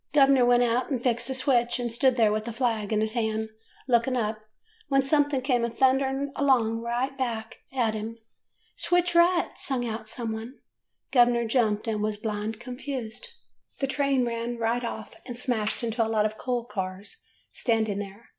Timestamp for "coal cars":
16.39-17.23